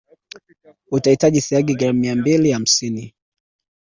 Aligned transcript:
Utahitaji 0.91 1.41
siagi 1.41 1.75
gram 1.75 1.95
mia 1.97 2.15
mbili 2.15 2.51
hamsini 2.51 3.13